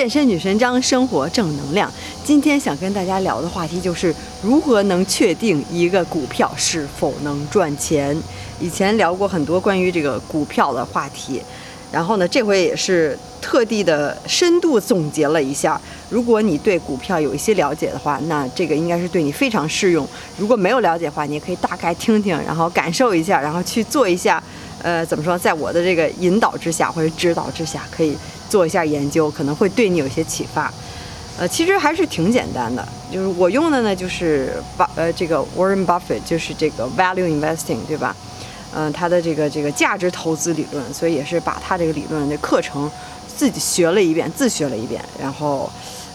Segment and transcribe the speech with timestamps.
[0.00, 1.92] 健身女神张，生活正能量。
[2.24, 8.16] 今天想跟大家聊的话题就是如何能确定一个股票是否能赚钱。
[8.58, 11.42] 以前聊过很多关于这个股票的话题，
[11.92, 15.78] 然后呢，这回也是特地的深度总结了一下。
[16.08, 20.08] 如果你对股票有一些了解的话，那这个应该是对你非常适用。
[20.38, 24.42] 如果没有了解的话，你也可以大概听听，然后感受一下，然后去做一下。
[24.82, 28.16] 呃，怎么说，在我的这个引导之下或者指导之下，可以。
[28.50, 30.70] 做一下研究，可能会对你有些启发。
[31.38, 38.14] 呃，其实还是挺简单的，就是我用的呢，就是巴呃这个 Warren Buffett，就是这个 Value Investing，对吧？
[38.74, 42.90] 嗯，他的这个这个价值投资理论，所以也是把他这个理论的课程
[43.26, 45.70] 自己学了一遍，自学了一遍，然后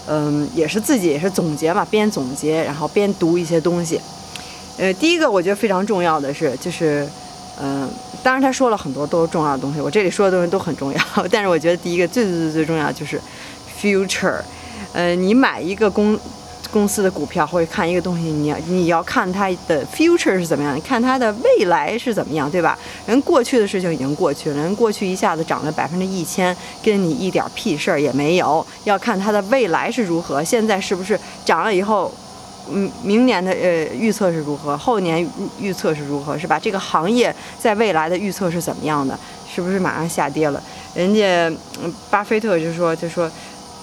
[0.06, 4.00] 嗯，也是自己也是总结嘛，边总结然后边读一些东西。
[4.78, 7.08] 呃，第一个我觉得非常重要的是，就是。
[7.58, 7.90] 嗯，
[8.26, 11.00] 当然他说了很多都是重要的东西，我这里说的东西都很重要。
[11.30, 13.22] 但是我觉得第一个最最最最重要就是
[13.80, 14.42] future。
[14.94, 16.20] 呃，你买一个公
[16.72, 22.76] 公司的股票或者看一个东西，你要你要看它的 future 是怎么样，看它的未来是怎么样，对吧？
[23.06, 28.66] 人过去的事情已经过去了，人过去一下子涨了百分之一千，跟你一点屁事儿也没有。
[28.86, 32.12] 要看它的未来是如何，现在是不是涨了以后。
[32.72, 34.78] 嗯，明年的呃预测是如何？
[34.78, 35.28] 后年
[35.60, 36.38] 预测是如何？
[36.38, 36.60] 是吧？
[36.60, 39.18] 这个行业在未来的预测是怎么样的？
[39.54, 40.62] 是不是马上下跌了？
[40.94, 41.52] 人家
[42.10, 43.32] 巴菲特就说，就说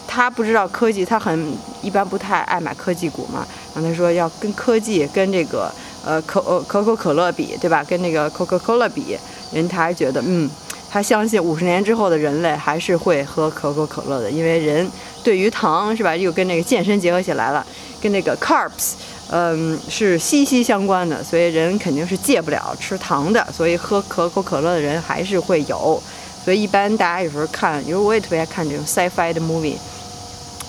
[0.07, 3.47] 他不知道科技，他很一般不太爱买科技股嘛。
[3.75, 5.73] 然后他说要跟科技跟这个
[6.05, 7.83] 呃可可口可乐比，对吧？
[7.85, 9.17] 跟那个 Coca Cola 比，
[9.53, 10.51] 人他还觉得嗯，
[10.91, 14.87] 他相信五十年之后的人类还是会喝可口可乐的，因为人
[15.25, 17.65] 对于糖是吧，又跟那个健身结合起来了。
[18.03, 18.95] 跟那个 carbs，
[19.31, 26.03] 嗯，是息息相关的，所以人肯定是戒不了吃糖的，所以喝可口可乐的人还是会有。
[26.45, 29.77] 所以一般大家有时候看，因为我也特别爱看这种 sci-fi 的 movie，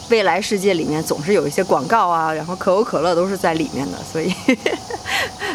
[0.10, 4.32] 未来世界里面总是有一些广告啊，然后可口可乐都是在里面的，所以，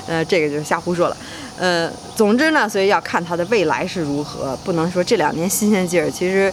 [0.09, 1.17] 呃，这个就瞎胡说了。
[1.57, 6.53] 呃，总之呢，所以要看它的未来是如何，不能说这两年新鲜劲儿，其实。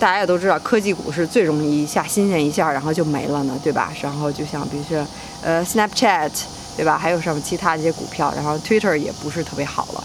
[0.00, 3.92] 大家也都知道，科技股是最容易一下新鲜一下，然后就没了呢，对吧？
[4.00, 5.06] 然后就像比如说，
[5.42, 6.30] 呃，Snapchat，
[6.74, 6.96] 对吧？
[6.96, 10.02] 还有什么其他一些股票，然后 Twitter 也不是特别好了，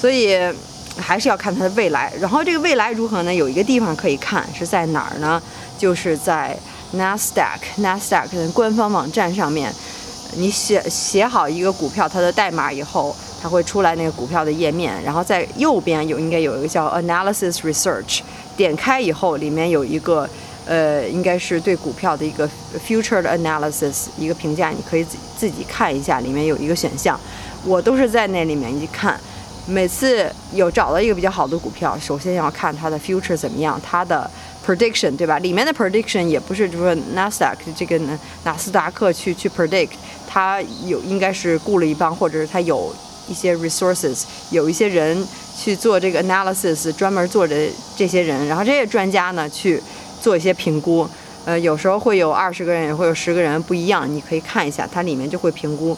[0.00, 0.34] 所以
[0.96, 2.10] 还是要看它的未来。
[2.18, 3.34] 然后这个未来如何呢？
[3.34, 5.42] 有一个地方可以看是在哪儿呢？
[5.76, 6.58] 就是在
[6.96, 9.70] Nasdaq，Nasdaq 的官方网站上面，
[10.36, 18.22] 你写写好一个股票它的代码以后，它会出来那个股票的页面，然后在右边有应该有一个叫 Analysis Research。
[18.56, 20.28] 点开以后，里面有一个，
[20.64, 22.48] 呃，应该是对股票的一个
[22.86, 27.18] future 的 analysis 一个评价，你可以自自己看一下，里面有一个选项，
[27.64, 29.20] 我都是在那里面一看，
[29.66, 34.28] 每次有找到一个比较好的股票，首先要看它的 future 怎么样，它的
[34.66, 35.38] prediction 对吧？
[35.38, 38.00] 里面的 prediction 也不是说 Nasdaq 这个
[38.44, 39.90] 纳斯达克去去 predict，
[40.26, 42.92] 它有应该是雇了一帮，或者是它有
[43.28, 45.26] 一些 resources，有一些人。
[45.58, 47.56] 去做这个 analysis，专门做的
[47.96, 49.82] 这些人，然后这些专家呢去
[50.20, 51.08] 做一些评估，
[51.46, 55.96] 呃，有时候会有二十个人，也会有十个人不一样，你可以看一下，它里面就会评估。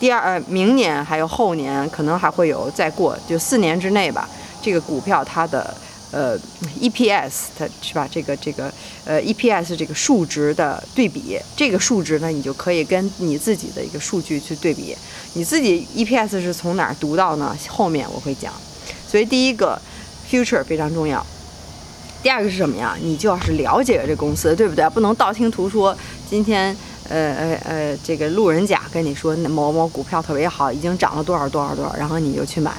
[0.00, 4.26] 第二，呃，明年还有后年，可能还会有再过，就四年之内吧，
[4.62, 5.76] 这个股票它的
[6.14, 6.38] 呃
[6.80, 8.08] EPS，它是吧？
[8.08, 8.72] 这个这个
[9.04, 14.96] 呃 EPS 这个数值的对比，这个数值呢，你就可以跟你自己的一个数据去对比。
[15.34, 17.56] 你自己 EPS 是从哪儿读到呢？
[17.68, 18.52] 后面我会讲。
[19.08, 19.80] 所以第一个
[20.30, 21.24] ，future 非常重要。
[22.22, 22.96] 第二个是什么呀？
[23.02, 24.88] 你就要是了解这公司，对不对？
[24.90, 25.96] 不能道听途说。
[26.30, 26.74] 今天，
[27.08, 32.72] 呃呃呃，这个路人甲跟你说某某股票特别好，已经涨了多少多少多少，然后你就去买。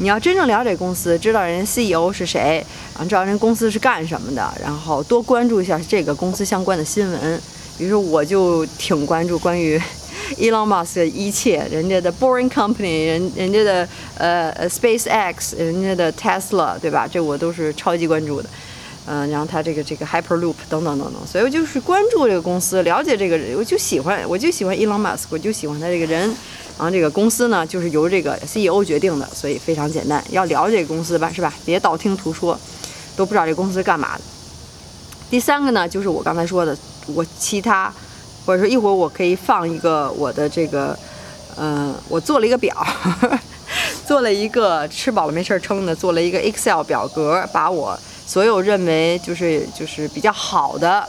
[0.00, 7.40] 你要真正了解公司，知道人 CEO 是谁，然后知道人公司是干什么的，然后多关注一下这个公司相关的新闻。
[7.76, 9.80] 比如说，我就挺关注关于。
[10.38, 17.06] Elon Musk 的一切，人家的 Boring Company，人人家的呃呃 SpaceX，人家的 Tesla，对吧？
[17.06, 18.48] 这我都是超级关注的。
[19.06, 26.32] 嗯，然后他这个这个 Hyperloop 等等等等，所以我就是关注这个公司，了解这个人，我就喜欢，我就喜欢 Elon Musk，我就喜欢他这个人。
[26.80, 31.52] 然后这个公司呢，就是由这个 CEO 决定的，所以非常简单，要了解公司吧，是吧？
[31.62, 32.58] 别道听途说，
[33.14, 34.22] 都不知道这公司干嘛的。
[35.28, 36.74] 第三个呢，就是我刚才说的，
[37.08, 37.92] 我其他。
[38.46, 40.98] 或者说一会儿我可以放一个我的这个，
[41.58, 42.74] 嗯，我做了一个表，
[44.08, 51.06] 做了一个吃饱了没事儿撑的，做了一个 Excel 表格，把我所有认为就是就是比较好的，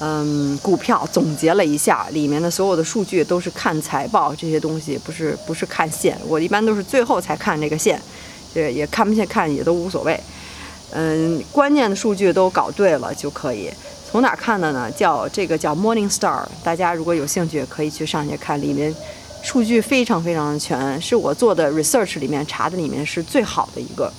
[0.00, 8.00] 嗯，股票总结了一下，里面的所有的数据都是看财报这些东西，不是不是看线，我一般都是最后才看这个线，
[8.54, 10.18] 这也看不见看也都无所谓，
[10.92, 13.68] 嗯，关键的数据都搞对了就可以。
[14.10, 14.90] 从哪看的呢？
[14.90, 18.94] 叫这个叫 Morning Star，大家如果有兴趣可以去上去看，里面
[19.42, 24.10] 数据非常非常的全，是我做的 research 里面查的里面是最好的一个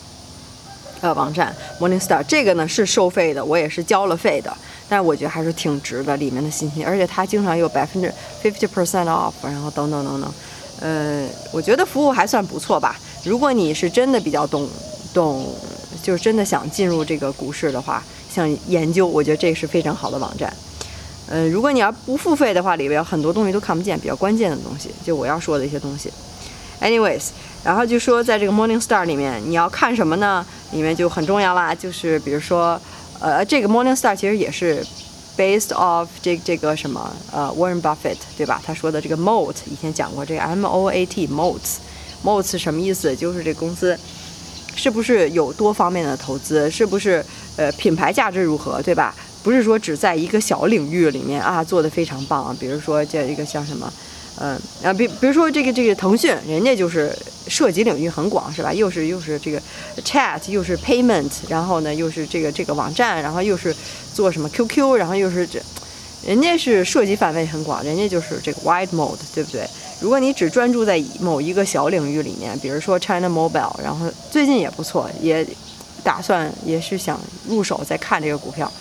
[1.01, 2.24] 呃网站 Morning Star。
[2.28, 4.56] 这个呢是收费的，我也是交了费的，
[4.88, 8.13] 但是我觉得还是挺值的，里面的信息，而且它经常有百分之
[8.44, 10.34] fifty percent off，然后等等等等，
[10.81, 13.00] 呃，我觉得服务还算不错吧。
[13.24, 14.68] 如果你是真的比较懂
[15.13, 15.54] 懂，
[16.01, 18.04] 就是真的想进入这个股市的话，
[18.34, 20.51] 想研究，我觉得这是非常好的网站。
[21.28, 26.12] 呃，如果你要不付费的话，里边很多东西都看不见，比较关键的东西，就我要说的一些东西。
[26.81, 27.30] Anyways，
[27.64, 30.46] 然后就说在这个 Morning Star 里面，你要看什么呢？
[30.72, 32.80] 里面就很重要啦，就是比如说，
[33.20, 34.86] 呃，这个 Morning Star 其实也是
[35.38, 38.62] based off 这这个什么，呃，Warren Buffett 对吧？
[38.66, 41.78] 他说的这个 Moat，以前讲过这个 M O A T Moats。
[42.24, 43.16] Moats 什么意思？
[43.16, 43.98] 就是这公司
[44.75, 46.70] 是不是有多方面的投资？
[46.70, 47.25] 是不是
[47.56, 49.16] 呃品牌价值如何，对吧？
[49.42, 52.56] 不是说只在一个小领域里面啊做的非常棒。
[52.60, 53.92] 比如说这一个像什么，
[54.41, 57.13] 嗯啊，比比如说这个这个腾讯，人家就是
[57.47, 58.74] 涉及领域很广，是吧？
[58.74, 59.62] 又是又是这个
[60.06, 63.75] chat，又是 payment，然后呢又是这个这个网站，然后又是
[64.13, 65.59] 做什么 QQ，然后又是这，
[66.25, 69.68] 人家是涉及范围很广，人家就是这个 wide mode，对不对？
[70.00, 75.45] 如果你只专注在某一个小领域里面，比如说 China Mobile，然后最近也不错，也
[76.01, 77.19] 打算也是想
[77.50, 78.71] 入手再看这个股票。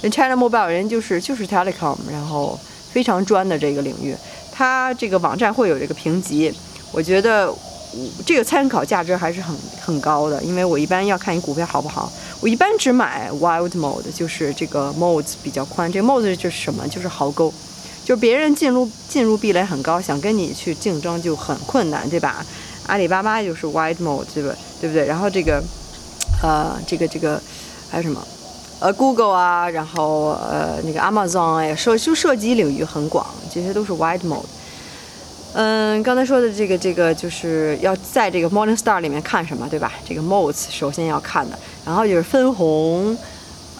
[0.00, 2.58] 人 China Mobile 人就是就是 telecom，然后
[2.92, 4.16] 非常专的这个领域，
[4.56, 6.54] 它这个网站会有这个评级，
[6.92, 7.52] 我觉得
[8.24, 9.54] 这个参考价值还是很
[9.84, 10.40] 很高的。
[10.44, 12.10] 因为我一般要看你股票好不好，
[12.40, 15.90] 我一般只买 Wild Mode，就是这个 modes 比较宽。
[15.90, 16.86] 这个 modes 就是什么？
[16.86, 17.52] 就是壕沟。
[18.04, 22.44] 就别人进入进入壁垒很高，想跟你去竞争就很困难，对吧？
[22.86, 24.54] 阿里巴巴就是 wide mode，对吧？
[24.78, 25.06] 对不对？
[25.06, 25.62] 然后这个，
[26.42, 27.40] 呃，这个这个
[27.90, 28.22] 还有什么？
[28.80, 34.44] 呃，Google 啊，然后呃那个 Amazon 哎，涉就涉及领域很广，这些都是 wide mode。
[35.54, 39.92] 嗯，刚才说的这个这个就是要在这个 Morning Star 里面看什么，对吧？
[40.04, 41.56] 这个 modes 首先要看的，
[41.86, 43.16] 然后就是分红。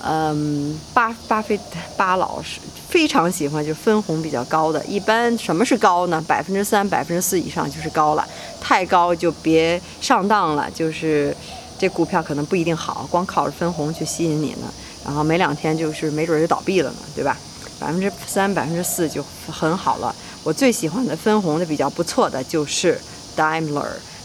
[0.06, 1.64] 嗯，巴巴菲特
[1.96, 2.60] 巴老师
[2.90, 6.22] 非常喜欢就是分红比较高的，一般什么是高呢？
[6.28, 8.22] 百分之三、百分之四以上就是高了，
[8.60, 11.34] 太高就别上当了，就是
[11.78, 14.68] 这股票可能不一定好，光靠着分红去吸引你呢，
[15.06, 17.34] 然后没两天就是没准就倒闭了呢，对吧？
[17.84, 20.14] 百分之三、百分之四就很好了。
[20.42, 22.98] 我最喜欢的分红的比较不错的就是
[23.36, 23.84] Daimler，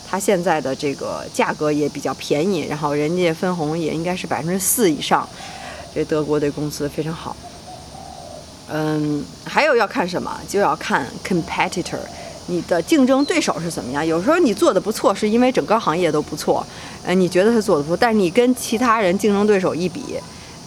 [0.09, 5.27] 它现在的这个价格也比较便宜，然后人家分红也应该是百分之四以上。
[5.93, 7.35] 这德国的公司非常好，
[8.71, 10.39] 嗯，还有要看什么？
[10.47, 11.99] 就要看 competitor，
[12.47, 14.05] 你的竞争对手是怎么样？
[14.05, 16.65] 有时候你做的不错，是因为整个行业都不错，
[17.03, 20.15] 呃，你觉得他做的不错，但是你跟其他人竞争对手一比，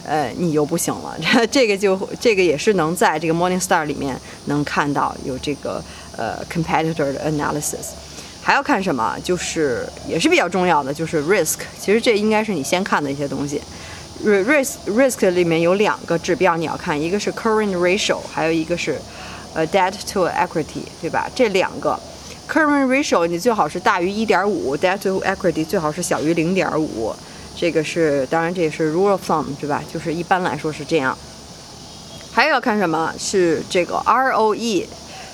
[0.05, 1.17] 呃，你又不行了。
[1.51, 5.83] 这个就这个也是能在这个 Morning Star 里面能看到有这个
[6.17, 7.91] 呃 competitor 的 analysis。
[8.41, 9.17] 还要看什么？
[9.23, 11.59] 就是也是比较重要的，就是 risk。
[11.79, 13.61] 其实这应该是你先看的一些东西。
[14.25, 18.99] risk risk 里面有两个指标你要看，一个是 current ratio，还有一个是
[19.53, 21.29] 呃 debt to equity，对吧？
[21.33, 21.97] 这两个
[22.49, 27.15] current ratio 你最好是大于一点五，debt to equity 最好是小于零点五。
[27.55, 29.81] 这个是当然这也是 rule of thumb，对吧？
[29.91, 31.17] 就是一般来说是这样。
[32.31, 33.13] 还有要看什么？
[33.17, 34.85] 是这个 ROE，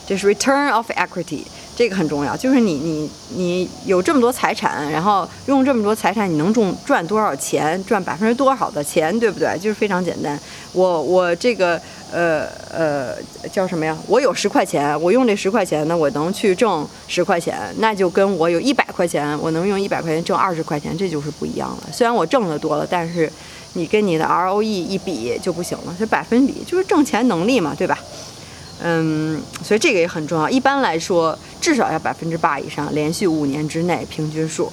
[0.06, 1.44] 这是 return of equity。
[1.80, 9.58] 这个很重要，就是你你你有这么多财产，然后用这么多财产，你能赚赚多少钱，赚百分之多少的钱，对不对？
[9.58, 10.38] 就是非常简单。
[10.74, 11.80] 我我这个
[12.12, 13.14] 呃呃
[13.54, 13.98] 叫什么呀？
[14.08, 21.84] 我有十块钱，我用这十块钱呢，我能去挣十块钱，那就跟我有一百块钱，我能用一百块钱挣二十块钱，这就是不一样了。
[21.94, 23.32] 虽然我挣的多了，但是
[23.76, 27.98] 你跟你的 ROE 一比就不行了，是百分比，就是挣钱能力嘛，对吧？
[28.82, 30.50] 嗯，所以这个也很重要。
[30.50, 34.72] 一般来说，至少要百分之八以上，连续五年之内平均数。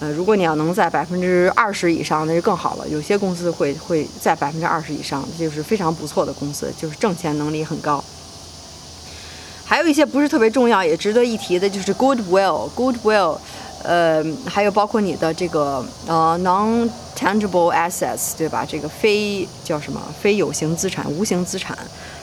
[0.00, 2.88] 呃，如果你要能在百分之二十以上，那就更好了。
[2.88, 8.02] 有些公司会会在百分之二十以上，就是非常不错的公司，就是挣钱能力很高。
[9.64, 13.38] 还有一些不是特别重要，也值得一提的，就是 goodwill，goodwill，
[13.82, 18.64] 呃，还有包括你的这个呃 non-tangible assets，对吧？
[18.68, 20.00] 这个非叫什么？
[20.20, 21.76] 非有形资产、无形资产。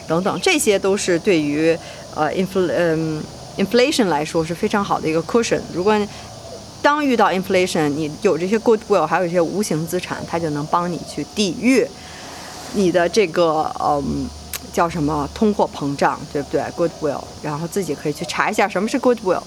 [0.06, 1.76] 等等，这些都是对于
[2.14, 3.22] 呃 infl 嗯
[3.58, 5.60] inflation 来说是非常好的一个 cushion。
[5.74, 5.94] 如果
[6.80, 11.86] 当遇到 inflation，你有这些 goodwill，还有一些无形资产，它就能帮你去抵御
[12.74, 14.26] 你的这个嗯
[14.72, 19.42] 叫什么通货膨胀，对不对？goodwill，然后自己可以去查一下什么是 goodwill。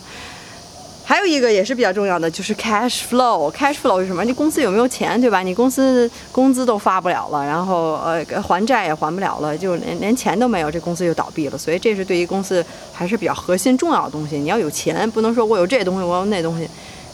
[1.11, 3.51] 还有一个也是比较重要的，就是 cash flow。
[3.51, 4.23] cash flow 是什么？
[4.23, 5.41] 你公司有没有钱，对吧？
[5.41, 11.57] 你公司工资都发不了了，然后呃还债也还不了了，就连连钱都没有，这公司就倒闭了。
[11.57, 14.37] 所以这是对于公司还是比较核心重要的东西。
[14.37, 16.65] 你要有钱，不能说我有这东西，我有那东西。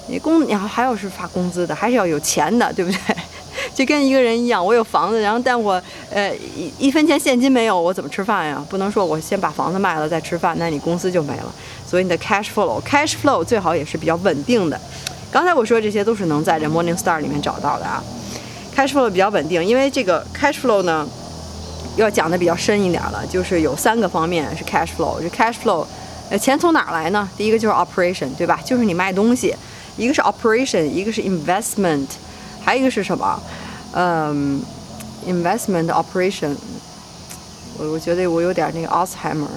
[0.10, 3.00] 你工你要还要是发工资的，还是要有钱的，对不对？
[3.78, 5.80] 就跟一个人一样，我有房子，然后但我
[6.12, 8.66] 呃一一分钱现金没有，我怎么吃饭呀？
[8.68, 11.54] 不能说我先把房子卖了再吃饭，那你公司就没了。
[11.86, 14.82] 所以你的 cash flow，cash flow 最好也是比较稳定的。
[15.32, 18.04] 刚才我说这些都是能在这 Morning Star 里面找到的啊。
[18.76, 21.08] cash flow 比较稳定，因为这个 cash flow 呢
[21.98, 25.22] 要讲的比较深一点了，就是有三个方面是 cash flow。
[25.22, 25.86] 这 cash flow，
[26.32, 27.30] 呃，钱从哪儿来呢？
[27.38, 28.60] 第一个就是 operation，对吧？
[28.66, 29.56] 就是你卖东西。
[29.98, 32.08] 一个是 operation，一个是 investment，
[32.64, 33.40] 还有一个是什么？
[33.94, 34.62] 嗯
[35.28, 36.56] ，investment operation。
[37.78, 39.48] 我我觉得我有点那个 Alzheimer。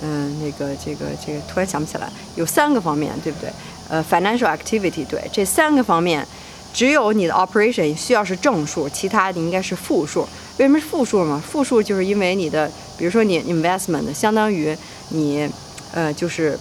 [0.00, 3.50] 嗯，那个，这个，这个，突然想不起来，有三个方面，对不对？
[3.88, 6.24] 呃，financial activity，对，这三个方面，
[6.72, 10.20] 只有你的 operation 需要是正数，其他的应该是负数。
[10.58, 11.42] 为什么是负数嘛？
[11.44, 14.72] 负数就是因为你的，比如说你 investment，相当于
[15.08, 15.50] 你，
[15.90, 16.56] 呃，就是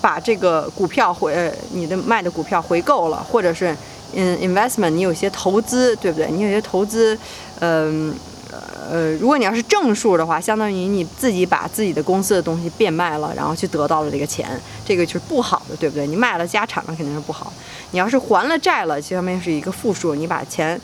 [0.00, 3.72] 把这个股票回，呃，你的卖的股票回购了，或者是，
[4.14, 6.30] 嗯，investment，你有些投资，对不对？
[6.30, 7.18] 你有些投资，
[7.60, 8.14] 嗯。
[8.90, 16.04] 呃，如果你要是正数的话，相当于你自己把自己的公司的东西变卖了，然后去得到了这个钱，这个就是不好的，对不对？
[16.04, 17.52] 你卖了家产了，肯定是不好。
[17.92, 20.78] 你要是还了债了，相当于是一个负数，你把钱，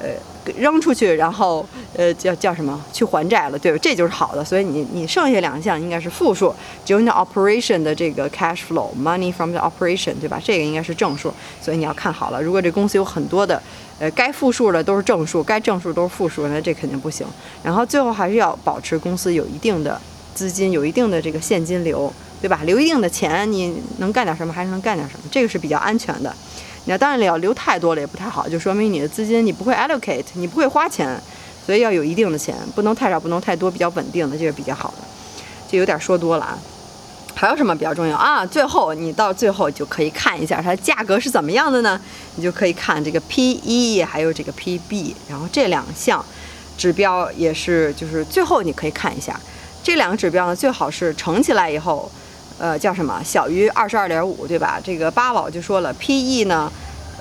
[0.00, 0.08] 呃，
[0.56, 2.80] 扔出去，然后呃，叫叫什么？
[2.92, 3.78] 去还债了，对吧？
[3.82, 4.44] 这就是好的。
[4.44, 10.40] 所以你你剩下两项应该是负数，只有你 operation 的这个 cash flow，money from the operation，对吧？
[10.42, 12.42] 这个应该是正数，所以你要看好了。
[12.42, 13.62] 如果这公司有很多的。
[14.00, 17.26] 呃，该负数的都是正数，该正数都是负数，那这肯定不行。
[17.64, 20.00] 然后最后还是要保持公司有一定的
[20.32, 22.60] 资金，有一定的这个现金流，对吧？
[22.62, 26.32] 留一定的钱，你能干点什么还是能干点什么，这个是比较安全的。
[26.88, 31.20] 那当然要留太多了也不太好，就说明你的资金你不会 allocate，你不会花钱，
[31.64, 35.04] 所以要有一定的钱，不能太少，不能太多，比较稳定的，这是比较好的。
[35.70, 36.58] 这有点说多了啊。
[37.34, 38.44] 还有什么比较重要啊？
[38.44, 42.00] 最后你到最后就可以看一下它价格是怎么样的呢？
[42.34, 46.24] 你就可以看这个 P/E 还有这个 P/B，然后这两项
[46.76, 49.38] 指标也是，就是最后你可以看一下
[49.84, 52.10] 这两个指标呢，最好是乘起来以后，
[52.58, 53.22] 呃，叫什么？
[53.24, 54.80] 小于二十二点五，对吧？
[54.82, 56.70] 这个巴老就说了，P/E 呢，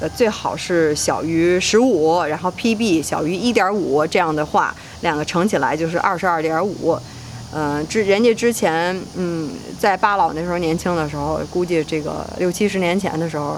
[0.01, 6.97] 呃，最好是小于十五，然后 P/B 小于一点五，这样的话，两个乘起来就是二十二点五。
[7.53, 13.57] 嗯，之人家之前，嗯，在巴老那时候年轻的时候，估计这个六七十年前的时候，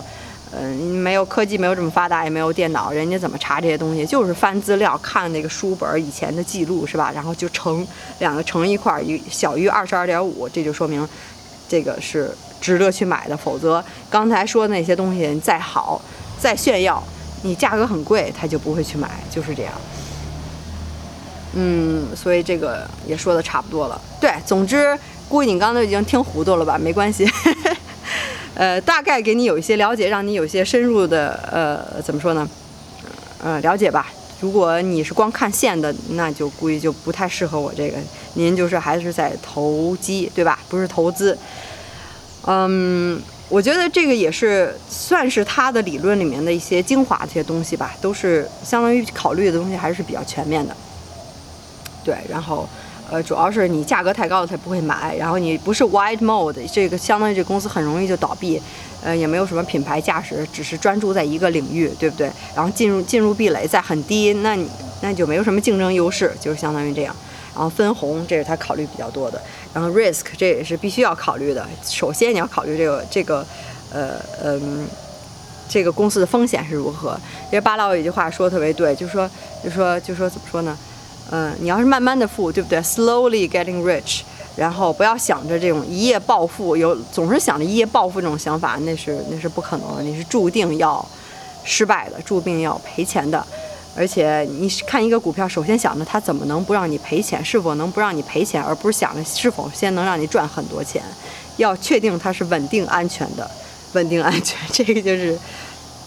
[0.51, 4.05] 嗯，没有科技，没有这么发达，也没有电脑，人家怎么查这些东西？
[4.05, 7.12] 就是翻资料，看那个书本以前的记录，是吧？
[7.12, 7.86] 然后就乘
[8.19, 11.07] 两个乘一块儿，一小于二十二点五，这就说明
[11.69, 13.38] 这个是值得去买的。
[13.38, 16.01] 否则刚才说的那些东西再好，
[16.38, 17.01] 再炫耀，
[17.43, 19.73] 你价格很贵，他就不会去买，就是这样。
[21.53, 23.99] 嗯，所以这个也说的差不多了。
[24.19, 24.97] 对，总之
[25.27, 26.77] 估计你刚才已经听糊涂了吧？
[26.77, 27.27] 没关系，
[28.53, 32.47] 呃，大概给你有一些了解，让你有些深入的呃，怎么说呢？
[33.41, 34.07] 呃，了解吧。
[34.39, 37.98] 如果你是光看线的，那就估计就不太适合我这个。
[38.36, 40.60] 您就是还是在投机，对吧？
[40.69, 41.38] 不是投资。
[42.46, 50.75] 嗯，我觉得这个也是算是他的理论里面的一些精华这些东西吧，都是相当于考虑的东西还是比较全面的。
[52.05, 52.67] 对，然后，
[53.12, 55.16] 呃，主要是你价格太高了，他不会买。
[55.16, 58.62] 然后你不是 wide mode，这个相当于这公司很容易就倒闭，
[59.01, 62.30] 呃，也没有什么品牌价值，只是专注在一个领域，对不对？
[62.56, 64.70] 然后进入进入壁垒在很低，那你
[65.01, 67.16] 那就没有什么竞争优势，就是相当于这样。
[67.56, 69.42] 然后分红，这是他考虑比较多的。
[69.74, 71.68] 然后 risk，这也是必须要考虑的。
[71.84, 73.46] 首先你要考虑这个这个，
[73.92, 74.88] 呃嗯，
[75.68, 77.20] 这个公司的风险是如何。
[77.46, 79.30] 因为巴老有一句话说的特别对，就说
[79.63, 80.78] 就说就说怎么说呢？
[81.31, 84.21] 嗯，你要是慢慢的富，对不对？Slowly getting rich，
[84.55, 91.05] 然后不要想着这种一夜暴富，有总是想着一夜暴富这种想法，那是那是不可能的，你是注定要
[91.63, 93.45] 失败的，注定要赔钱的。
[93.95, 101.03] 而且你看一个股票，首先想着它怎么能不让你赔钱，是否能不让你赔钱，而不是想着是否先能让你赚很多钱。
[101.57, 103.50] 要确定它是稳定安全的，
[103.93, 105.38] 稳定安全，这个就是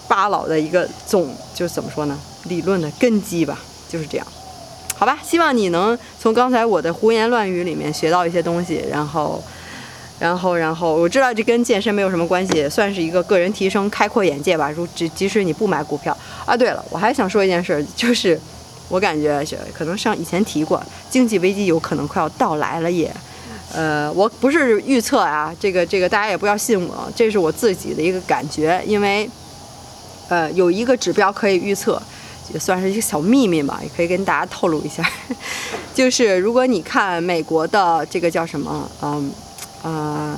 [0.08, 2.18] 巴老的一个总，就怎么说呢？
[2.44, 4.26] 理论的根基吧，就是这样。
[5.02, 9.42] 好吧，希望你能从刚才我的胡言乱语里面学到一些东西，然后，
[10.20, 14.70] 然后，然后，我知道这跟健身没有什么关系，算是一个个人提升、开阔眼界吧。
[14.70, 16.16] 如即即使你不买股票
[16.46, 18.40] 啊，对了，我还想说一件事，就是
[18.88, 19.44] 我感觉
[19.76, 20.80] 可能上以前提过，
[21.10, 23.12] 经济危机有可能快要到来了，也，
[23.74, 29.28] 呃，我不是预测啊，这个这个大家也不要信我，这是我自己的一个感觉，因为
[30.28, 32.00] 呃有一个指标可以预测，
[32.52, 35.02] 也算是一个小秘密吧，也可以跟大家透露一下，
[35.94, 39.32] 就是如果你看美国的这个叫什么，嗯
[39.82, 40.36] 呃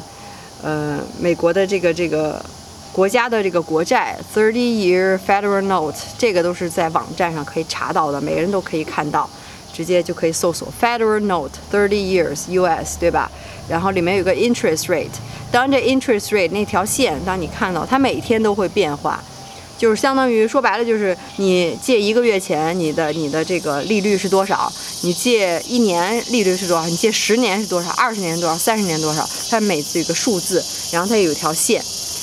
[0.63, 2.45] 呃美国的这个这个
[2.93, 9.29] 国家的这个国债 thirty year federal note，这个都是在网站上可以查到的，每个人都可以看到。
[9.75, 12.97] 直接就可以搜索 Federal Note thirty years U.S.
[13.01, 13.29] 对吧？
[13.69, 15.09] 然后里面有个 interest rate，
[15.51, 19.21] 当这 interest rate 那条线，当你看到它每天都会变化，
[19.77, 24.73] 就是相当于说白了就是你借一个月钱，你的你的这个利率是多少？
[25.03, 26.87] 你借一年利率是多少？
[26.87, 27.91] 你借十年是多少？
[27.91, 28.57] 二十年多少？
[28.57, 29.29] 三十年多少？
[29.51, 31.83] 它每次有个数字，然后它有一条线。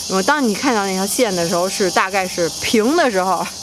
[0.10, 3.46] 那么当你看到那条线的时候，是大概是平的时候。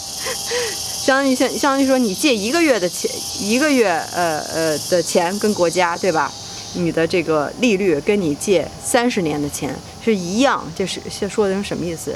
[0.99, 6.31] 相当于相相当于说，你借一个月的钱，一个月呃呃的钱跟国家对吧？
[6.75, 12.15] 你的这个利率跟你借三十年的钱是一样，这是说的是什么意思？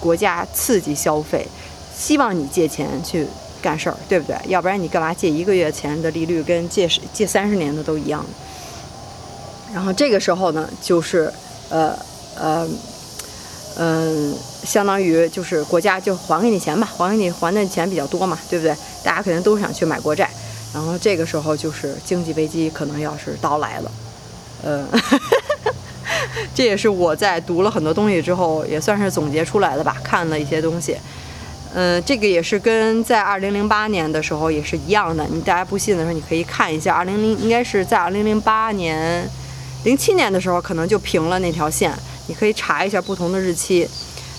[0.00, 1.46] 国家刺激消费，
[1.96, 3.26] 希望你借钱去
[3.62, 4.36] 干事儿，对不对？
[4.48, 8.24] 要不然你干嘛借一个月钱的利率跟借借三十年的都一样？
[9.72, 11.32] 然后这个时候呢，就是
[11.68, 11.96] 呃
[12.36, 12.68] 呃。
[13.76, 18.76] 嗯，相当于就是国家就还给你钱吧，还给你还的钱比较多嘛，对不对？
[19.04, 20.28] 大家肯定都想去买国债，
[20.74, 23.92] 然后这个时候就是经济危机可能要是到来了，
[24.64, 24.84] 呃，
[26.54, 30.96] 这也是我在读了很多东西之后也算是总结出来的吧，看了一些东西，
[31.74, 39.28] 嗯，这个也是跟在二零零八年的时候也是一样的，你大家不信的时候你可以看一下，二零零应该是在二零零八年、
[39.84, 41.92] 零七年的时候可能就平了那条线。
[42.26, 43.88] 你可以查一下不同的日期，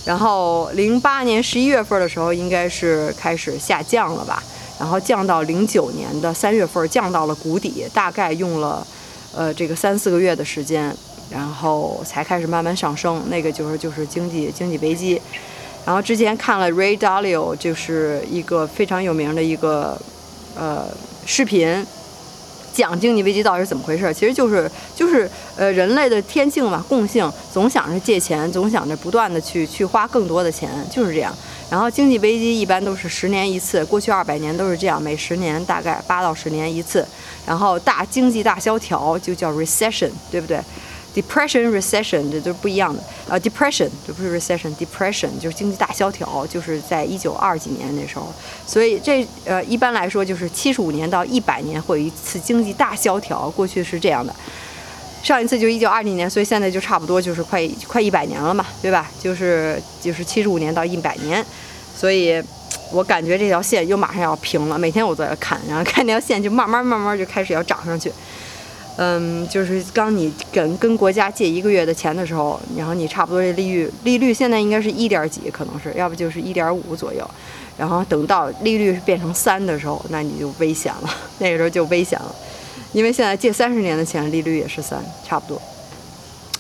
[0.05, 4.41] 然后零八年十一月份的时候应该是开始下降了吧，
[4.79, 8.87] 然后降到零九年的三月份降到了谷底，大概用了
[9.35, 10.95] 呃这个三四个月的时间，
[11.31, 13.23] 然后才开始慢慢上升。
[13.29, 15.21] 那个就是就是经济经济危机，
[15.85, 19.99] 然后之前看了 Ray Dalio 就是一个非常有名的一个
[20.55, 20.85] 呃
[21.25, 21.85] 视频。
[22.73, 24.13] 讲经济危机到底是怎么回事？
[24.13, 31.35] 其实就是就是呃人类的天性嘛，共性，总想着借钱，总想着不断的去去花更多的钱，就是这样。
[31.69, 37.05] 然后经济危机一般都是十年一次，过去二百年都是这样，每十年大概八到十年一次。
[37.45, 40.57] 然后大经济大萧条就叫 recession，对不对
[41.13, 43.03] ？Depression, recession，这都是不一样的。
[43.27, 48.33] 呃，depression 这不是 recession，depression 就是经济大萧条，就是在一九二几年那时候。
[48.65, 54.33] 所以这呃一般来说就是七十五年到一百年会有一次经济大萧条，过去是这样的。
[55.21, 59.11] 上一次就一九二几年，所以现在就差不多就是快快一百年了嘛，对吧？
[59.19, 61.45] 就是就是七十五年到一百年，
[61.95, 62.41] 所以
[62.91, 64.79] 我感觉这条线又马上要平了。
[64.79, 68.11] 每天我都在看，然后看那条线就慢慢慢慢就开始要涨上去。
[68.97, 77.27] 嗯，就是刚你跟跟国家借一个月的钱的时候，然后你差不多这利率利率现在应该是一点几，可能是要不就是一点五左右，
[77.77, 82.35] 然后等到利率变成三的时候，那你就危险了，那个时候就危险了，
[82.91, 85.59] 因为现在借三十年的钱利率也是三，差不多。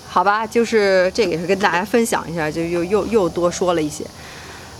[0.07, 4.05] 好吧，就是这个也是跟大家分享一下，就又又又多说了一些，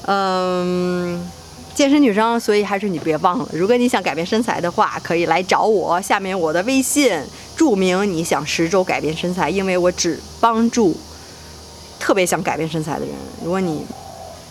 [0.08, 1.22] 嗯。
[1.74, 6.00] 健身女生，所以还是你别忘了，如果你想改变身材的话，可以来找我。
[6.02, 7.18] 下面我的微信
[7.56, 10.96] 注明你想十周改变身材，因为我只帮助
[11.98, 13.16] 特别想改变身材的人。
[13.44, 13.86] 如果你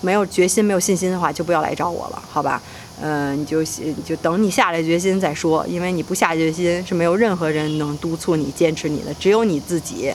[0.01, 2.61] 没有决心、没有信心的话，就不要来找我了，好吧？
[3.03, 3.63] 嗯，你就
[4.05, 10.11] 就等你下了决心再说，因为你不下决心是没有任何人能督促你坚持你的，只有你自己。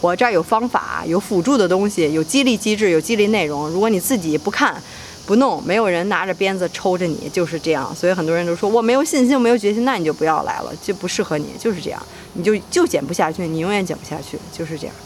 [0.00, 3.68] 我这儿有方法，有辅助的东西，有激励机制，有激励内容。
[3.68, 4.82] 如果你自己不看。
[5.28, 7.94] 不弄，没有人拿着鞭子抽着你，就是这样。
[7.94, 14.96] 所以很多人都说我没有信心，没有决心，那你就不要来了，就不适合你，就是这样，你就就减不下去，你永远减不下去，就是这样。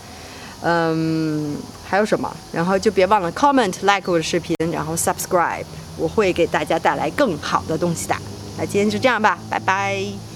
[0.62, 2.32] 嗯，还有什么？
[2.52, 5.64] 然后就别忘了 comment like 我的视频，然后 subscribe，
[5.96, 8.14] 我会给大家带来更好的东西的。
[8.56, 10.31] 那今天就这样吧，拜拜。